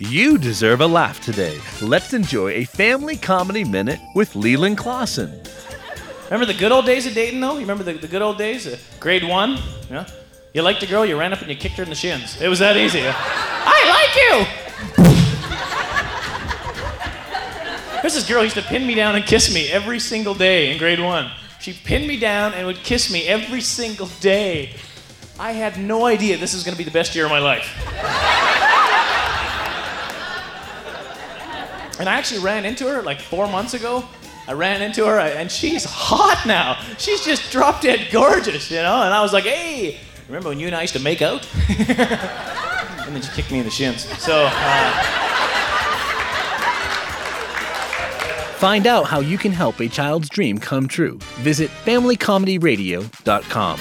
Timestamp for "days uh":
8.36-8.76